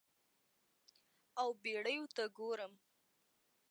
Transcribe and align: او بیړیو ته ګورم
او 1.39 1.49
بیړیو 1.61 2.05
ته 2.15 2.23
ګورم 2.37 2.73